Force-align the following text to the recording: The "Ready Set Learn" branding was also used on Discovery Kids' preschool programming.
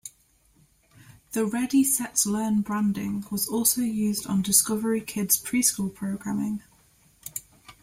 The 1.33 1.45
"Ready 1.45 1.83
Set 1.83 2.25
Learn" 2.25 2.61
branding 2.61 3.23
was 3.29 3.47
also 3.47 3.81
used 3.81 4.25
on 4.25 4.41
Discovery 4.41 4.99
Kids' 5.01 5.39
preschool 5.39 5.93
programming. 5.93 6.63